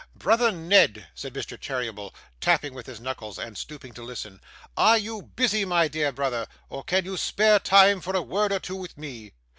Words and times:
'Brother 0.15 0.51
Ned,' 0.51 1.09
said 1.13 1.31
Mr. 1.35 1.61
Cheeryble, 1.61 2.11
tapping 2.39 2.73
with 2.73 2.87
his 2.87 2.99
knuckles, 2.99 3.37
and 3.37 3.55
stooping 3.55 3.93
to 3.93 4.01
listen, 4.01 4.41
'are 4.75 4.97
you 4.97 5.21
busy, 5.21 5.63
my 5.63 5.87
dear 5.87 6.11
brother, 6.11 6.47
or 6.69 6.83
can 6.83 7.05
you 7.05 7.17
spare 7.17 7.59
time 7.59 8.01
for 8.01 8.15
a 8.15 8.21
word 8.23 8.51
or 8.51 8.59
two 8.59 8.77
with 8.77 8.97
me? 8.97 9.33